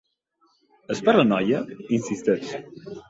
És 0.95 1.03
per 1.09 1.15
la 1.17 1.25
noia? 1.33 1.59
—insisteix. 1.75 2.57